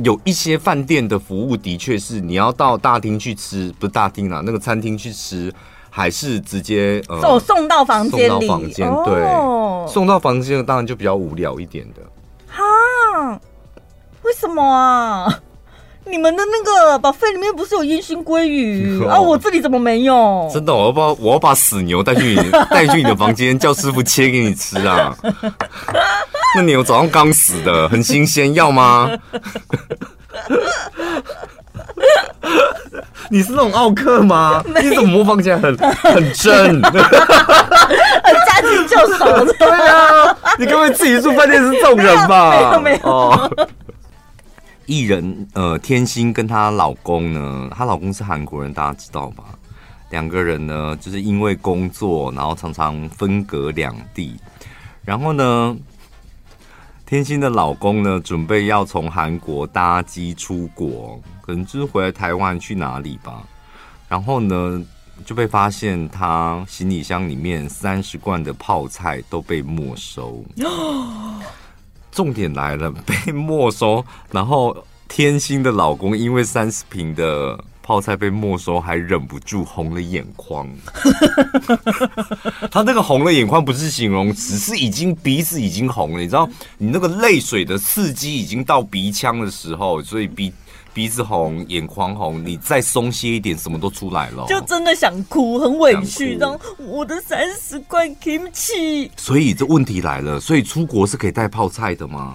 [0.04, 5.52] 有一些饭店的服务的确是你要到大厅去吃，不是大厅啊，那个餐厅去吃。
[5.96, 12.02] 还是直接呃送送到房间里，送到房间，对，送到房间当然就比较无聊一点的。
[12.46, 13.40] 哈，
[14.22, 15.40] 为什么啊？
[16.04, 19.18] 你们的那个 buffet 里面不是有烟熏鲑鱼 啊？
[19.18, 20.50] 我这里怎么没有？
[20.52, 25.16] 真的，我要把我要把死牛带去你 带去你的房间，叫师傅切给你吃啊！
[26.54, 29.10] 那牛早上刚死的，很新鲜，要吗？
[33.28, 34.62] 你是那种奥客吗？
[34.80, 39.44] 你怎么模仿起来很很真， 很驾轻就熟？
[39.58, 42.50] 对啊，你根本自己住饭店是这种人吧？
[42.50, 43.10] 没有没有。
[43.10, 43.68] 哦，
[44.86, 49.44] 艺人呃，天心跟她老公呢，她老公是韩国人，大家知道吧？
[50.10, 54.36] 两个人呢，就是因为工作，然后常常分隔两地，
[55.04, 55.76] 然后呢。
[57.08, 63.42] 天心的老公呢，准备要从韩国搭机出国，可能就是回来台湾去哪里吧。
[64.08, 64.82] 然后呢，
[65.24, 70.44] 就被发现他行李箱里面三十罐的泡菜都被没收。
[72.10, 74.04] 重点来了， 被没收。
[74.30, 74.76] 然后
[75.08, 77.58] 天心的老公因为三十瓶的。
[77.82, 80.68] 泡菜被没收，还忍不住红了眼眶。
[82.68, 86.20] 他那个红了眼眶不是形容词，是已经鼻子已经红了。
[86.20, 90.52] 你知道，你那个泪水的刺激已经到鼻腔的时候，所以鼻
[90.96, 94.46] 鼻子红、眼眶红，你再松懈一点，什么都出来了。
[94.48, 96.38] 就真的想哭，很委屈。
[96.38, 99.10] 然后我的三十块 kimchi。
[99.14, 102.34] 所以这问题来了，所以出国是可以带泡菜的吗？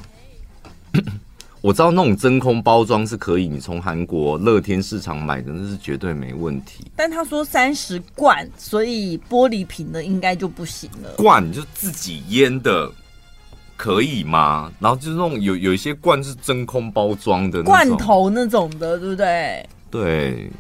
[1.62, 6.86] 我知道那种真空包装是可以，你从韩国乐天市场买的那是绝对没问题。
[6.96, 11.16] 但他说三十罐，所以玻璃瓶的应该就不行了。
[11.18, 12.92] 罐就自己腌的，
[13.82, 14.72] 可以吗？
[14.80, 19.68] 然后就是那种有有一些罐是真空包装的罐头那种的，对不对？
[19.90, 20.52] 对。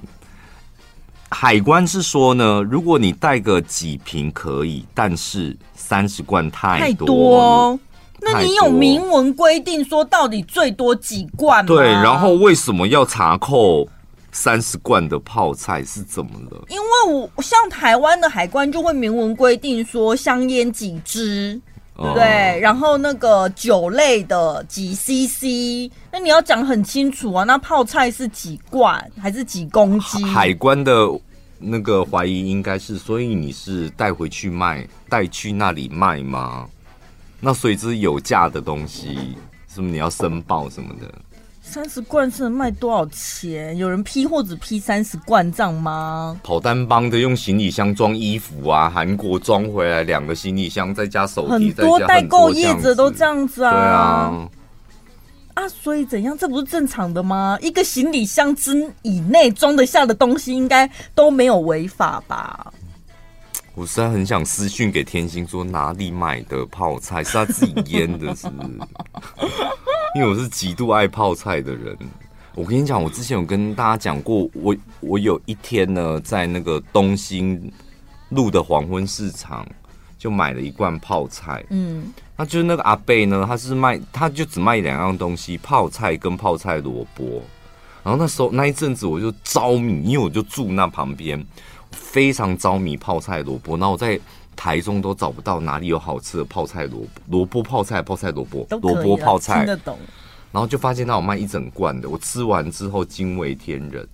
[1.29, 6.97] 海关是说呢，如果你带个几瓶可以，但是三十罐太多。
[6.97, 7.79] 太多
[8.23, 11.67] 那你有明文规定说到底最多几罐吗？
[11.67, 13.87] 对，然后为什么要查扣
[14.31, 16.65] 三十罐的泡菜是怎么了？
[16.69, 21.59] 因为我像台湾的海关就会明文规定说香烟几支，
[22.01, 22.23] 对不对？
[22.23, 27.43] 嗯、然后那个酒类的几 CC，那你要讲很清楚啊。
[27.43, 30.27] 那泡菜是几罐还是几公斤？
[30.27, 31.07] 海关的
[31.59, 36.67] 那个怀疑应该是，所以你是带回去卖，带去那里卖吗？
[37.39, 39.37] 那所以这是有价的东西，
[39.67, 41.11] 是不是你要申报什么的？
[41.63, 43.77] 三十罐是能卖多少钱？
[43.77, 46.37] 有人批货只批三十罐这样吗？
[46.43, 53.71] 跑单帮的用行李箱装衣服啊，韩国装回来两个行李箱再加手提，很多代购业者都这样子啊。
[53.71, 54.49] 对啊，
[55.53, 56.37] 啊，所以怎样？
[56.37, 57.57] 这不是正常的吗？
[57.61, 62.73] 一个行李箱之以内装得下的东西，应该都没有违法吧？
[63.75, 68.69] 我实在很想私讯给天心说，哪里买的泡菜是他自己腌的，是不是？
[70.13, 71.97] 因为我是极度爱泡菜的人。
[72.53, 77.71] 我跟你讲，我之前有跟大家讲过，我我有一天呢，在那个东兴
[78.29, 79.65] 路的黄昏市场
[80.17, 81.63] 就买了一罐泡菜。
[81.69, 87.41] 嗯，那就是那个阿贝呢，他是卖，他就只卖两样东西，泡菜跟泡菜萝卜。
[88.03, 91.41] 然后那时候那一阵子我就着迷，因为我就住那旁边，
[91.91, 93.77] 非常着迷泡菜萝卜。
[93.77, 94.19] 然后我在
[94.55, 99.97] 台中都找不到哪里有好吃的泡菜萝卜，萝卜泡菜、泡菜萝卜、萝卜泡菜，听得懂。
[100.51, 104.07] 然后就发现他有卖一整罐的，我吃完之后惊为天人。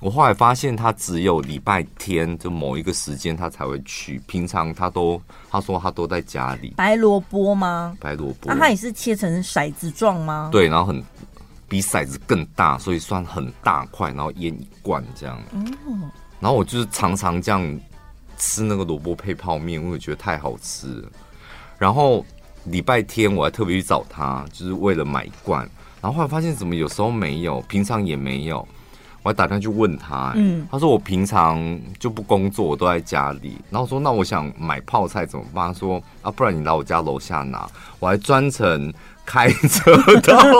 [0.00, 5.20] 我后来发现他只有礼拜天就某一个时间他才会去，平常他都
[5.50, 6.74] 他说他都在家里。
[6.76, 7.96] 白萝卜吗？
[8.00, 8.48] 白萝卜。
[8.48, 10.50] 那他也是切成骰子状吗？
[10.52, 11.02] 对，然后很
[11.68, 15.40] 比骰子更大，所以算很大块，然后腌一罐这样。
[15.52, 16.10] 嗯。
[16.38, 17.80] 然后我就是常常这样
[18.38, 21.08] 吃那个萝卜配泡面，我也觉得太好吃了。
[21.78, 22.24] 然后
[22.64, 25.68] 礼拜天我还特别去找他，就是为了买一罐。
[26.00, 28.66] 然后后来发现怎么有时候没有，平常也没有。
[29.22, 33.56] 我还打电话去问他，嗯，他说我平常就不工作，我都在家里。
[33.70, 35.72] 然后我说那我想买泡菜怎么办？
[35.72, 37.66] 他说啊，不然你来我家楼下拿。
[37.98, 38.92] 我还专程
[39.24, 40.38] 开车到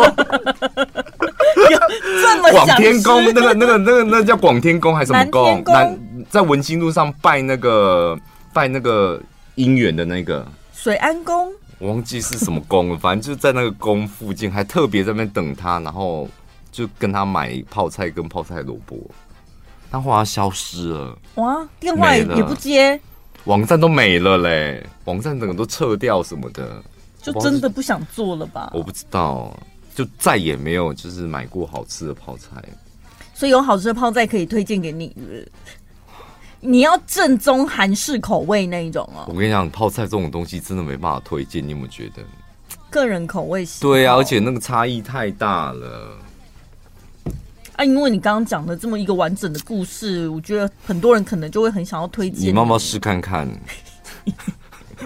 [2.51, 5.63] 广天宫，那个那个那个那叫广天宫还是什么宫？
[5.67, 5.99] 南
[6.31, 8.19] 在文心路上拜那个
[8.53, 9.21] 拜那个
[9.57, 16.29] 姻缘的那个水安宫，我忘记是什么宫了，反正就是在那个宫附近，还特别在那边等他，然后。
[16.75, 19.09] 就跟他买泡菜跟泡菜萝卜，
[19.93, 21.17] 他后来消失了。
[21.37, 23.01] 哇，电话也不接，
[23.45, 26.83] 网站都没了嘞，网站整个都撤掉什么的，
[27.23, 28.73] 就真的不想做了吧？
[28.75, 29.57] 我不知道，
[29.95, 32.51] 就再也没有就是买过好吃的泡菜。
[33.35, 35.15] 所以有好吃的泡菜可以推荐给你，
[36.67, 39.27] 你要正宗韩式口味那一种哦。
[39.29, 42.23] 我跟你讲，泡菜这种东西真的没办法推荐，你有没有觉得？
[42.89, 43.83] 个人口味是。
[43.83, 46.17] 对啊，而且那个差异太大了。
[47.77, 52.47] 啊，因为你刚刚讲的这么一个完整的故事，我觉得很多人可能就会很想要推荐你。
[52.47, 53.47] 你慢慢试看看。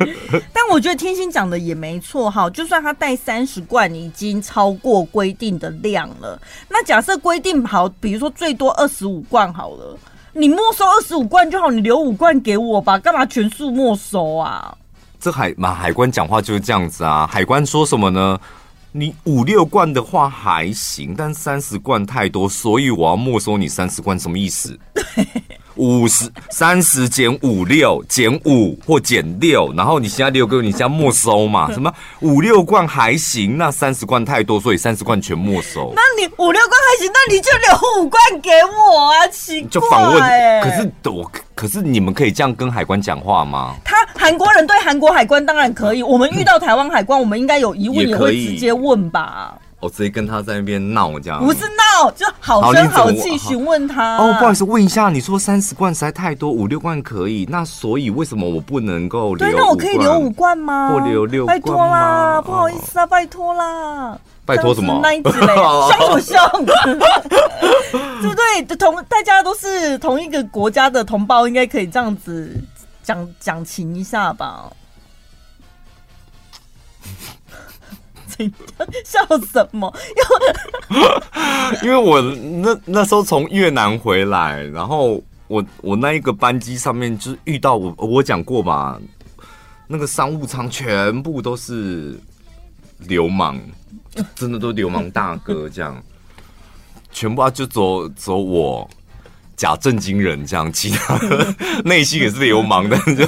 [0.53, 9.99] 但我觉得天心讲的也没错哈，就算他带三十罐已经超过规定的量了，那假设规定好，比如说最多二十五罐好了，
[10.33, 14.77] 你没收二十五罐就好，你留五罐给我吧，干嘛全数没收啊？
[15.21, 18.38] 这海马海关讲话就是这样子啊，海关说什么呢？
[18.93, 24.79] 你五六罐的话还行，但三十罐太多，所以我要没收你三十罐，什么意思？
[25.79, 31.71] 五十三十减五六减五或减六，然后你现在六个，你现在没收嘛？
[31.73, 35.93] 什么五六罐还行，那三十罐太多，所以三十罐全没收。
[35.95, 39.27] 那你五六罐还行，那你就留五罐给我啊？
[39.29, 40.23] 奇怪，就访问，
[40.62, 43.75] 可是我可是你们可以这样跟海关讲话吗？
[43.85, 49.57] 他韩国人对韩国海关当然可以，我们遇到台湾海关，我们应该有疑问也会直接问吧？
[49.81, 54.17] 我直接跟他在那边闹，这样不是闹，就好声好气询问他。
[54.17, 59.47] 哦，不好意思，问一下，你说三十罐实在太多，五六罐可以，那所以为什么我不能够留？
[59.47, 60.91] 对，那我可以留五罐吗？
[60.91, 61.61] 或留六罐？
[61.61, 64.99] 拜托啦，不好意思啊，拜托啦，拜托什么？
[65.01, 65.47] 那一子嘞，
[65.88, 66.51] 像不像？
[68.21, 68.77] 对不对？
[68.77, 72.53] 同大家都是同一个国家的同胞，应该可以这样子
[73.05, 74.64] 讲讲情一下吧。
[79.05, 79.20] 笑
[79.53, 79.92] 什么？
[81.83, 88.98] 因为我那那时候从越南回来，然后我我那一个班机上面就是遇到我我讲过吧，
[89.87, 92.18] 那个商务舱全部都是
[92.98, 93.59] 流氓，
[94.35, 96.03] 真的都流氓大哥这样，
[97.11, 98.88] 全部啊就走走我。
[99.57, 101.18] 假正经人这样，其他
[101.85, 103.27] 内心也是流氓的，就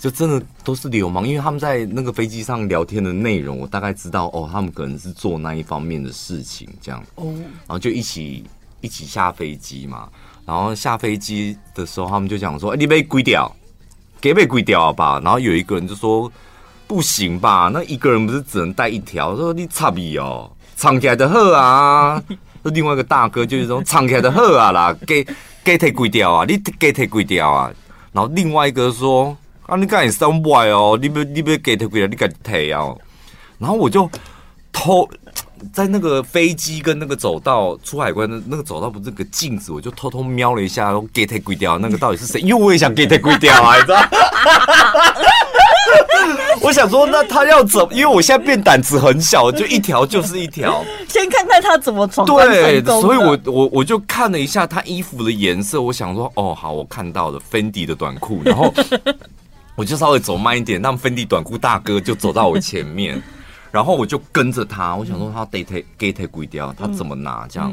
[0.00, 8.42] 就真的都是流氓，因为他们在那个飞机上聊天的内容，我大概知道哦，他们可能是做那一方面的事情，这样哦，然后就一起
[8.80, 10.08] 一起下飞机嘛，
[10.46, 13.54] 然后下飞机的时候，他们就讲说：“欸、你被归掉，
[14.22, 16.32] 给被归掉吧。”然后有一个人就说
[16.88, 17.70] ：“不行吧？
[17.70, 22.22] 那一个人不是只能带一条？”说：“你差逼哦，藏起来的好啊。”
[22.64, 25.26] 那另外一个大哥，就是说藏起来的好啊啦，给
[25.62, 27.70] 给提几条啊，你给提几条啊。
[28.12, 29.36] 然后另外一个说
[29.70, 32.92] 啊，你赶紧上外哦，你不你不给提几条，你赶紧提啊。
[33.56, 34.10] 然后我就
[34.72, 35.08] 偷
[35.72, 42.40] 在那个飞机跟那个走道出海关的那个走道不是个镜子，我就偷偷瞄了一下，说给提几条，那个到底是谁？
[42.40, 44.02] 因为我也想给提几条啊，你知道。
[46.62, 47.88] 我想说，那他要怎么？
[47.92, 50.84] 因为我现在变胆子很小，就一条就是一条。
[51.08, 52.26] 先看看他怎么闯。
[52.26, 58.42] 对，所以我我我就看了一下他衣服的颜色，我想说，哦，好，我看到了，Fendi 的短裤。
[58.44, 58.72] 然后
[59.80, 63.18] 我就稍微走慢一点，让 Fendi 短裤大哥就走到我前面，
[63.72, 64.94] 然后我就跟着他。
[64.94, 67.46] 我想说，他 date gate 鬼掉，他怎么拿？
[67.48, 67.72] 这样，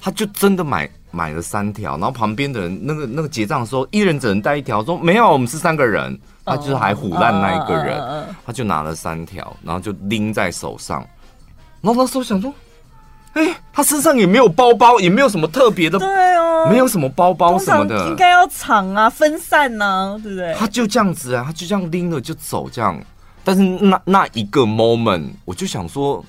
[0.00, 1.98] 他就真的买买了三条。
[1.98, 4.82] 然后旁边的人，那个那个结账的时候，一人只能带一条。
[4.82, 6.18] 说没有，我们是三个人。
[6.46, 8.34] 他就是还唬烂那一个人，oh, uh, uh, uh, uh.
[8.46, 11.06] 他就拿了三条，然后就拎在手上。
[11.82, 12.50] 然后那时候想说，
[13.32, 20.54] 哎，他身上也没有包包，也没有什么特别的，对哦，没有什么包包什么的，应该要藏啊，分散呢、啊，对不对？
[20.54, 23.00] 他就这样子啊，他就这样拎了就走，这样。
[23.44, 26.24] 但是那那一个 moment，我就想说，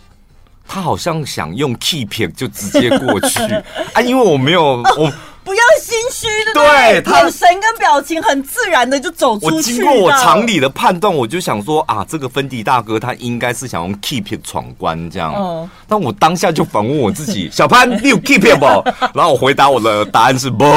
[0.67, 3.39] 他好像想用 keep 就直接过去
[3.93, 5.13] 啊，因为我没有、哦、我。
[5.43, 7.03] 不要心虚，对不对？
[7.13, 9.55] 眼神跟表情很自然的就走出去。
[9.55, 15.33] 我经过我常理的判断，我就想说啊，这个芬迪大哥他应该是想用 keep 闯关这样。
[15.35, 15.69] 嗯。
[15.87, 18.65] 但我当下就反问我自己： 小潘，你有 keep 不？
[19.13, 20.63] 然后我回答我的答案是不。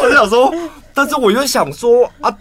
[0.00, 0.54] 我就想说，
[0.94, 2.32] 但是我又想说啊，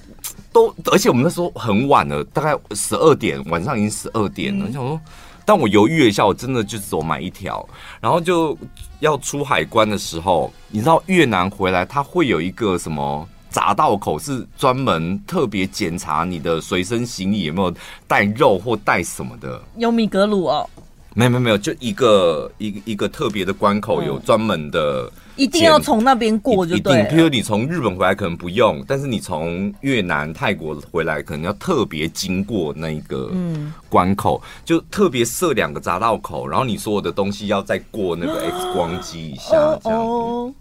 [0.51, 4.65] 都而且我们那时候很晚了，大概十二点，晚上已经十二点了。
[4.65, 5.01] 我、嗯、想说。
[5.47, 7.65] 但我犹豫了一下，我真的就只买一条，
[8.01, 8.55] 然后就
[8.99, 17.73] 要出海关的时候，你知道越南回来，它会有一个什么闸道口，是专门特别检查你的随身行李有没有
[18.05, 19.61] 带肉或带什么的。
[19.77, 20.69] 有米格鲁哦。
[21.17, 27.03] 没有没有没有，就一个一个一个特别的关口，有专门的、嗯，一定要从那边过就对。
[27.09, 33.31] 比如你从日本回来可能不用，但是你从越南、泰国回来可能要特别经过那个
[33.89, 39.49] 关口，嗯、就特别设两个匝道口，然后你所有的东西要再过那个 X 光机一下，
[39.81, 40.07] 这样子。
[40.07, 40.53] 哦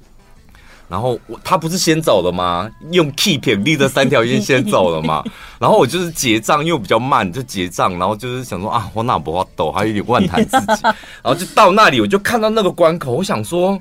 [0.89, 2.71] 然后我他不是先走了吗？
[2.93, 5.25] 用 keep 立这三条线先走了嘛。
[5.59, 7.99] 然后我就是结账，因为我比较慢，就结账。
[7.99, 10.83] 然后就是想说啊，我哪不好抖，还有点万谈自己。
[10.85, 13.77] 然后就到那里，我就看到那个关口，我想说，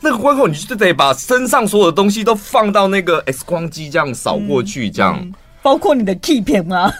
[0.00, 6.92] 那个关口你就得把身上所有的东西都放到那个 X 光机这样扫过去，这样、嗯嗯，包括你的 keep 吗？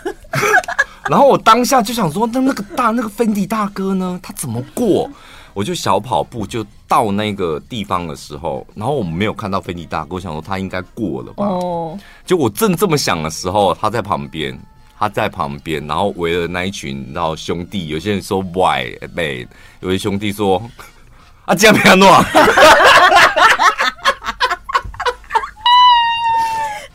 [1.09, 4.19] 然后我当下就想说，那那个大那个芬迪大哥呢？
[4.23, 5.09] 他怎么过？
[5.53, 11.45] 我就小跑步就到那个地方的时候，然后我们没有看到芬尼大哥，我想说他应该过了吧。
[11.45, 11.99] 哦。
[12.25, 14.57] 就我正这么想的时候，他在旁边，
[14.97, 19.45] 他在旁边，然后围了那一群，然后兄弟，有些人说 Why 没，
[19.81, 20.63] 有些兄弟说
[21.47, 22.09] 啊，这样不要弄。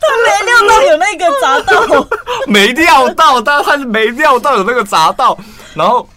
[0.00, 2.08] 他没料到有那个匝道，
[2.48, 5.38] 没料到，但他是没料到有那个匝道，
[5.74, 6.08] 然后。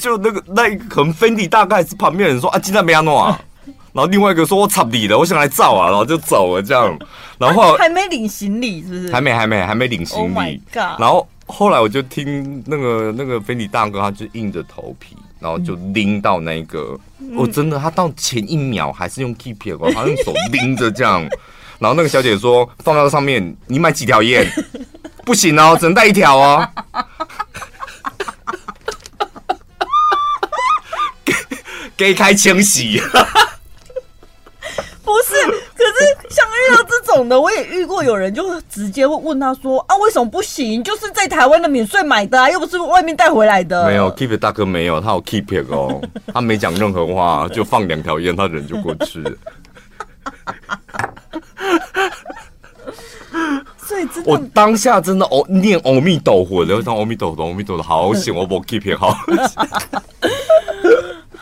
[0.00, 3.38] 就那个那一个可能芬迪大概是旁边人说啊，今天没安诺啊，
[3.92, 6.98] 然后另外一个说我操你的，我想来照啊，然后就走了这样，
[7.38, 9.12] 然后还没领行李是不是？
[9.12, 21.20] 还没还没还没领行李，oh 然后后来我就听那个那个芬迪大哥，他就硬着头皮，然后就拎到那个，我、嗯哦、真的他到前一秒还是用 keep 的，他用手拎着这样，
[21.78, 24.46] 然后那个小姐说放到上面，你买几条烟？
[25.22, 26.66] 不行哦，只能带一条哦。
[32.00, 32.98] 给开清洗，
[35.04, 35.34] 不是，
[35.76, 40.82] 可是像遇到这种的，我也遇过，有人就直接会问他说啊，为什么不行？
[40.82, 43.84] 就是在台湾的免税买的啊，又不是外面带回来的。
[43.86, 46.00] 没有，Keep 大哥没有，他有 Keep it 哦，
[46.32, 49.30] 他没讲任何话，就放两条烟，他人就过去了。
[53.76, 59.14] 所以真的，我当下真的哦念阿弥陀佛然后当阿弥陀佛，阿弥陀佛，好险，我不 Keep it 好。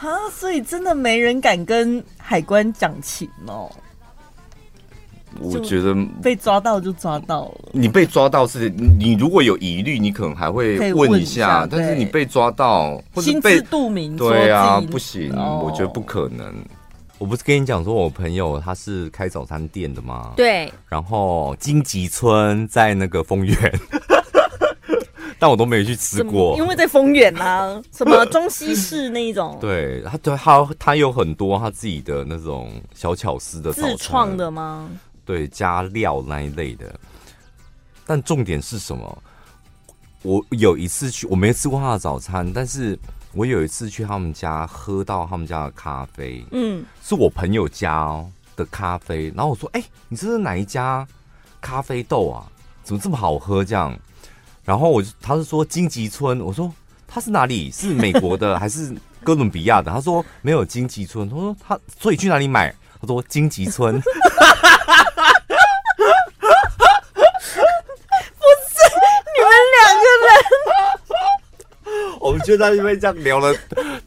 [0.01, 3.71] 啊，所以真的没人敢跟海关讲情哦。
[5.41, 7.69] 我觉得被抓到就抓到了。
[7.73, 11.67] 你被抓到是，你如果有疑虑，你可能还会问一下。
[11.71, 16.53] 但是你被抓到，心知肚明，对啊，不行，我觉得不可能。
[17.19, 20.33] 我不是跟你讲说，我朋友他是开早餐店的吗？
[20.37, 20.73] 对。
[20.89, 23.57] 然后金吉村在那个丰原。
[25.39, 29.57] 但我都没去吃过，因为在丰原啊， 什么中西式那一种。
[29.61, 34.91] 对，他对他他有很多他自己的那种小巧思的，自创的吗？
[35.25, 36.93] 对，加料那一类的。
[38.05, 39.23] 但重点是什么？
[40.23, 42.99] 我有一次去，我没吃过他的早餐，但是
[43.33, 48.25] 我有一次去他们家喝到他们家的咖啡，嗯，是我朋友家
[48.57, 49.33] 的咖啡。
[49.37, 51.07] 然后我说：“哎、欸，你这是哪一家
[51.61, 52.51] 咖啡豆啊？
[52.83, 53.97] 怎么这么好喝？”这样。
[54.69, 56.71] 然后我，他是说荆棘村，我说
[57.07, 57.71] 他是哪里？
[57.71, 58.95] 是美国的还是
[59.25, 59.91] 哥伦比亚的？
[59.91, 62.71] 他说没有荆棘村，他说他所以去哪里买？
[63.01, 63.99] 他说荆棘村。
[64.05, 64.05] 不
[68.61, 68.77] 是
[69.25, 70.29] 你们两个人
[72.21, 73.55] 我们就在那边这样聊了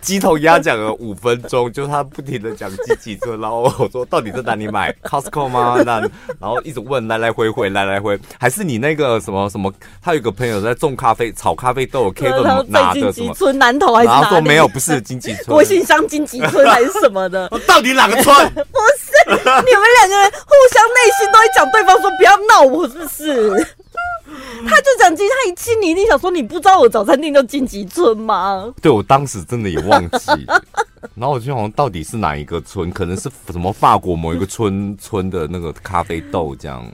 [0.02, 4.92] 鸡同鸭讲了五分钟，就他不停的讲机器车，然后我说到底在哪里买？
[5.04, 5.82] Costco 吗？
[5.86, 6.00] 那
[6.40, 9.72] 然后一直问来来回回来来回，还是你那个什么什么？
[10.02, 14.30] 他有个朋友在种咖啡，炒咖啡豆，Kevin 拿的什么村南头还是然后？
[14.30, 17.50] 说没有，不是金吉村，国信乡金吉村还是什么的？
[17.68, 18.36] 到底哪个村？
[18.54, 23.68] 不是，你们两个人互相内心都会讲对方说不要闹我，是不是？
[24.66, 28.74] 他就讲金，他一亲你一定想说，你不知道我早餐店叫金吉村吗？
[28.82, 30.28] 对，我当时真的也忘记，
[31.16, 36.86] 然后我就想到底是哪一个村，可能是什么法国某一个村 村的那个咖啡豆这样，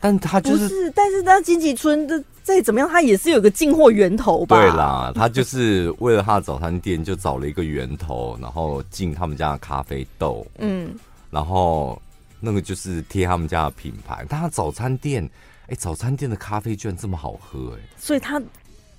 [0.00, 4.56] 但他就是，是但是那金吉村的再怎么样，他也是有个进货源头吧？
[4.56, 10.94] 对啦，他就是为了他的早餐店就找了一个源头，然后进他们家的咖啡豆，嗯，
[11.30, 12.00] 然后
[12.40, 15.28] 那个就是贴他们家的品牌，但他早餐店。
[15.66, 17.88] 哎、欸，早餐店的咖啡居然这么好喝哎、欸！
[17.96, 18.40] 所以他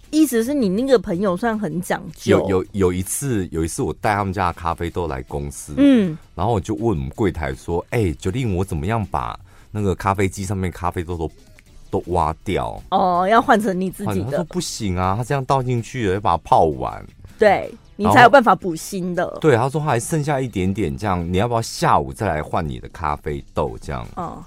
[0.10, 2.40] 意思是你那个朋友算很讲究。
[2.40, 9.40] 有有有一次，有一次我带他们家的咖啡豆来公司，嗯，然后我就问我们柜台说：“哎、欸，决定我怎么样把
[9.70, 11.32] 那个咖啡机上面咖啡豆都
[11.92, 12.82] 都挖掉？
[12.90, 17.06] 哦，要换成你自己的？”他说：“不行啊，他这样倒进去了，要把它泡完，
[17.38, 23.78] 对你才有办法补新的。”对，他说还剩下一点点，这样你要不要下午再来换你的咖啡豆？
[23.80, 24.44] 这样，哦。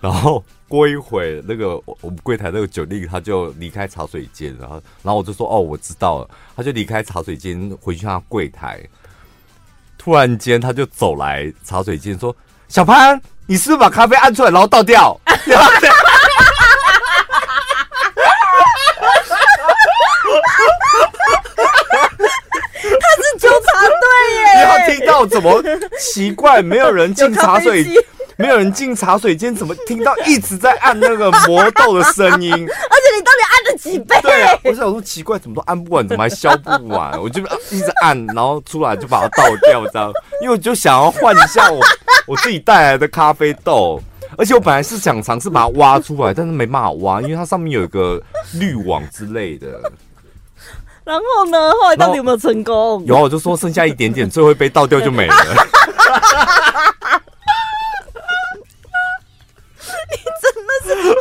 [0.00, 8.80] 然后过一会，那个我们柜台那个酒令他就离开茶水间，然后然后我就说哦，我知道了，他就离开茶水间回去他柜台。
[9.98, 12.34] 突然间他就走来茶水间说
[12.68, 15.34] ：“小潘，你是不是把咖啡按出来，然后倒掉？”他
[23.16, 24.06] 是纠察队
[24.36, 24.44] 耶！
[24.54, 25.60] 你要听到怎么
[25.98, 26.62] 奇怪？
[26.62, 27.84] 没有人进茶水。
[28.40, 32.52] 没有人进茶水间，怎么听到一直在按那个魔豆的声音？
[32.52, 32.66] 而且
[33.14, 34.18] 你到底按了几杯？
[34.22, 37.20] 对啊，我想说奇怪，怎么都按不完，怎么还消不完？
[37.20, 40.10] 我就一直按，然后出来就把它倒掉，这样。
[40.40, 41.80] 因为我就想要换一下我
[42.26, 44.02] 我自己带来的咖啡豆，
[44.38, 48.18] 而且我本来是想尝试把它挖出来，但是没办法挖，因为它上面有一个
[48.54, 49.68] 滤网之类的。
[51.04, 51.72] 然后呢？
[51.72, 53.04] 后来到底有没有成功？
[53.04, 55.34] 有，我就说剩下一点点，最后一杯倒掉就没了。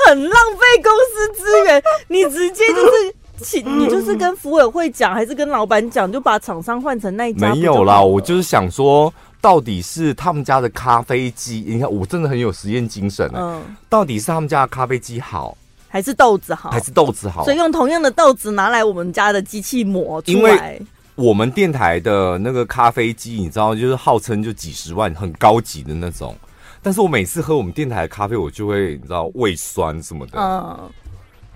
[0.09, 7.53] 很浪费公司资源，你直接就是请，你就是跟福委会讲，还是跟老板讲，就把厂商换成那一家？
[7.53, 11.63] 没有啦，我就是想说，到底是他们家的咖啡机？
[11.67, 13.37] 你看，我真的很有实验精神、欸。
[13.37, 15.55] 嗯，到底是他们家的咖啡机好，
[15.87, 16.71] 还是豆子好？
[16.71, 17.43] 还是豆子好？
[17.43, 20.35] 所以用同样的豆子拿来我们家的机器磨出来。
[20.35, 20.81] 因为
[21.13, 26.35] 我们电台的那个咖啡机，你知道，就是号称就几十万，很高级的那种。
[26.81, 30.89] 但是我每次喝我们电台的咖啡，我就会你知道胃酸什么的，嗯，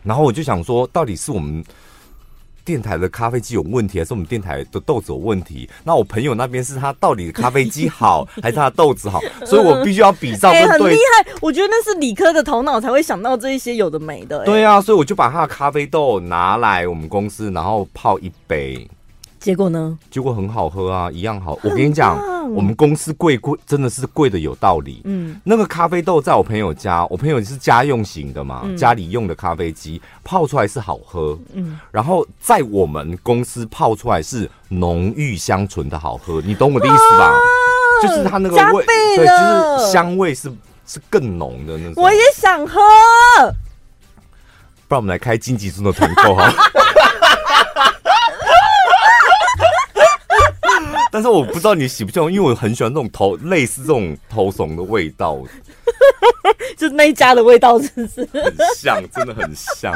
[0.03, 1.63] 然后我就想说，到底是我们
[2.65, 5.69] 电台的咖啡机有问题，还是我们电台的豆子有问题？
[5.83, 9.19] 那我朋友那边是他到底咖啡机好，还是他的豆子好？
[9.45, 10.49] 所以我必须要比照。
[10.49, 11.31] 哎，很厉害！
[11.41, 14.45] 我觉得那是理科的头脑才会想到这一些有的没的。
[14.45, 18.87] 对啊，所以我就把他的咖啡豆拿来我们公司，然后泡一杯。
[19.43, 19.99] 结果呢？
[20.09, 21.59] 结果很好喝啊，一样好。
[21.63, 22.17] 我跟你讲，
[22.55, 25.01] 我们公司贵贵真的是贵的有道理。
[25.03, 31.37] 嗯，那个咖啡豆在我朋友家，我朋友是家用型的嘛，嗯、家里用的咖啡机泡出来是好喝。
[31.51, 37.25] 嗯，然后在我们公司泡出来是浓郁香醇的好喝，你懂我的意思吧？
[37.25, 37.37] 啊、
[38.01, 38.85] 就是它那个味，
[39.17, 40.49] 对，就是香味是
[40.87, 42.01] 是更浓的那种。
[42.01, 42.79] 我也想喝，
[44.87, 46.49] 不然我们来开金吉中的团购哈。
[51.13, 55.37] 但是我不知道你喜不喜欢，因为我很喜欢这种头类似这种头怂的味道，
[56.75, 58.27] 就是那一家的味道，是不是？
[58.33, 59.93] 很像，真的很像。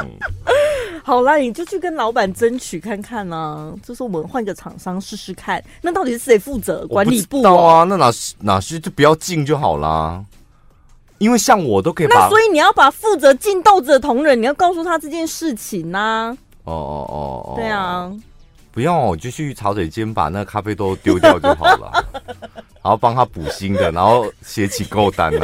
[1.02, 5.60] 好啦，你就去跟老板争取看看啊，就是我们换个厂商试试看。
[5.82, 6.86] 那到底是谁负责？
[6.86, 7.82] 管理部啊？
[7.82, 10.24] 那哪哪些就不要进就好啦。
[11.18, 16.38] 因为像我都可以把，那所以你要把负责进豆子的同仁，你要告诉他这件事情呢、啊。
[16.62, 18.08] 哦哦哦哦，对啊。
[18.72, 22.04] 不用，我就去茶水间把那个咖啡豆丢掉就好了，
[22.82, 25.40] 然后帮他补新的，然后写起购单啊，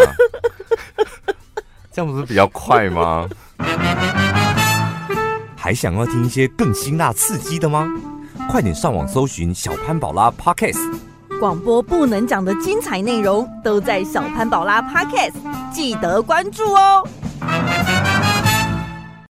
[1.92, 3.28] 这样不是比较快吗？
[5.56, 7.88] 还想要听一些更辛辣刺激的吗？
[8.50, 10.98] 快点上网搜寻小潘宝拉 Podcast，
[11.40, 15.32] 广播不能讲的精彩内容都在小潘宝拉 Podcast，
[15.72, 17.08] 记得关注哦。